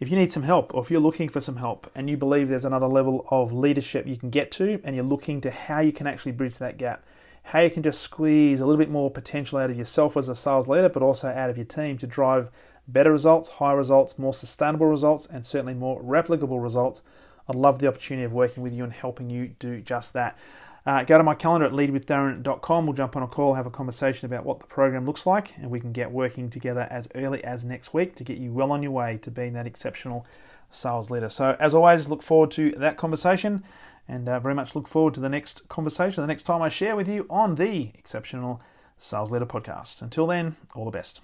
if 0.01 0.09
you 0.09 0.17
need 0.17 0.31
some 0.31 0.43
help 0.43 0.73
or 0.73 0.81
if 0.81 0.91
you're 0.91 0.99
looking 0.99 1.29
for 1.29 1.39
some 1.39 1.55
help 1.55 1.89
and 1.95 2.09
you 2.09 2.17
believe 2.17 2.49
there's 2.49 2.65
another 2.65 2.87
level 2.87 3.25
of 3.29 3.53
leadership 3.53 4.07
you 4.07 4.17
can 4.17 4.31
get 4.31 4.51
to 4.53 4.81
and 4.83 4.95
you're 4.95 5.05
looking 5.05 5.39
to 5.41 5.51
how 5.51 5.79
you 5.79 5.93
can 5.93 6.07
actually 6.07 6.31
bridge 6.31 6.57
that 6.57 6.77
gap, 6.77 7.05
how 7.43 7.59
you 7.59 7.69
can 7.69 7.83
just 7.83 8.01
squeeze 8.01 8.61
a 8.61 8.65
little 8.65 8.79
bit 8.79 8.89
more 8.89 9.09
potential 9.09 9.57
out 9.57 9.69
of 9.69 9.77
yourself 9.77 10.15
as 10.15 10.29
a 10.29 10.35
sales 10.35 10.67
leader, 10.67 10.89
but 10.89 11.03
also 11.03 11.27
out 11.27 11.49
of 11.49 11.57
your 11.57 11.65
team 11.65 11.97
to 11.97 12.07
drive 12.07 12.49
better 12.87 13.11
results, 13.11 13.49
higher 13.49 13.77
results, 13.77 14.19
more 14.19 14.33
sustainable 14.33 14.87
results, 14.87 15.27
and 15.27 15.45
certainly 15.45 15.73
more 15.73 16.01
replicable 16.01 16.61
results. 16.61 17.03
I'd 17.47 17.55
love 17.55 17.79
the 17.79 17.87
opportunity 17.87 18.25
of 18.25 18.33
working 18.33 18.63
with 18.63 18.75
you 18.75 18.83
and 18.83 18.93
helping 18.93 19.29
you 19.29 19.47
do 19.59 19.81
just 19.81 20.13
that. 20.13 20.37
Uh, 20.85 21.03
go 21.03 21.17
to 21.17 21.23
my 21.23 21.35
calendar 21.35 21.67
at 21.67 21.73
leadwithdarren.com. 21.73 22.85
We'll 22.85 22.95
jump 22.95 23.15
on 23.15 23.23
a 23.23 23.27
call, 23.27 23.53
have 23.53 23.67
a 23.67 23.71
conversation 23.71 24.25
about 24.25 24.45
what 24.45 24.59
the 24.59 24.65
program 24.65 25.05
looks 25.05 25.27
like, 25.27 25.55
and 25.57 25.69
we 25.69 25.79
can 25.79 25.91
get 25.91 26.09
working 26.09 26.49
together 26.49 26.87
as 26.89 27.07
early 27.13 27.43
as 27.43 27.63
next 27.63 27.93
week 27.93 28.15
to 28.15 28.23
get 28.23 28.37
you 28.37 28.51
well 28.51 28.71
on 28.71 28.81
your 28.81 28.91
way 28.91 29.17
to 29.21 29.29
being 29.29 29.53
that 29.53 29.67
exceptional 29.67 30.25
sales 30.69 31.11
leader. 31.11 31.29
So, 31.29 31.55
as 31.59 31.75
always, 31.75 32.07
look 32.09 32.23
forward 32.23 32.49
to 32.51 32.71
that 32.77 32.97
conversation 32.97 33.63
and 34.11 34.27
uh, 34.27 34.39
very 34.41 34.53
much 34.53 34.75
look 34.75 34.87
forward 34.87 35.13
to 35.13 35.21
the 35.21 35.29
next 35.29 35.67
conversation, 35.69 36.21
the 36.21 36.27
next 36.27 36.43
time 36.43 36.61
I 36.61 36.67
share 36.67 36.97
with 36.97 37.07
you 37.07 37.25
on 37.29 37.55
the 37.55 37.91
Exceptional 37.95 38.61
Sales 38.97 39.31
Leader 39.31 39.45
podcast. 39.45 40.01
Until 40.01 40.27
then, 40.27 40.57
all 40.75 40.83
the 40.83 40.91
best. 40.91 41.21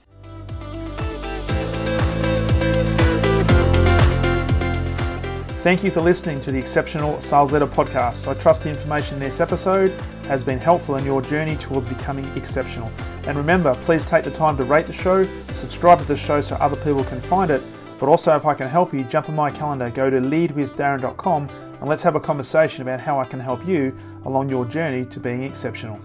Thank 5.60 5.84
you 5.84 5.92
for 5.92 6.00
listening 6.00 6.40
to 6.40 6.52
the 6.54 6.58
Exceptional 6.58 7.20
Sales 7.20 7.52
Leader 7.52 7.68
podcast. 7.68 8.26
I 8.26 8.34
trust 8.36 8.64
the 8.64 8.70
information 8.70 9.16
in 9.16 9.20
this 9.20 9.42
episode 9.42 9.92
has 10.28 10.42
been 10.42 10.58
helpful 10.58 10.96
in 10.96 11.04
your 11.04 11.22
journey 11.22 11.58
towards 11.58 11.88
becoming 11.88 12.26
exceptional. 12.38 12.90
And 13.26 13.38
remember, 13.38 13.76
please 13.76 14.06
take 14.06 14.24
the 14.24 14.32
time 14.32 14.56
to 14.56 14.64
rate 14.64 14.88
the 14.88 14.94
show, 14.94 15.28
subscribe 15.52 16.00
to 16.00 16.06
the 16.06 16.16
show 16.16 16.40
so 16.40 16.56
other 16.56 16.78
people 16.78 17.04
can 17.04 17.20
find 17.20 17.52
it. 17.52 17.62
But 18.00 18.08
also, 18.08 18.34
if 18.38 18.46
I 18.46 18.54
can 18.54 18.70
help 18.70 18.94
you, 18.94 19.04
jump 19.04 19.28
on 19.28 19.36
my 19.36 19.52
calendar, 19.52 19.90
go 19.90 20.10
to 20.10 20.22
leadwithdarren.com 20.22 21.50
and 21.80 21.90
let's 21.90 22.04
have 22.04 22.16
a 22.16 22.20
conversation 22.20 22.82
about 22.82 23.00
how 23.00 23.20
I 23.20 23.26
can 23.26 23.40
help 23.40 23.66
you 23.66 23.96
along 24.26 24.50
your 24.50 24.66
journey 24.66 25.06
to 25.06 25.20
being 25.20 25.44
exceptional. 25.44 26.00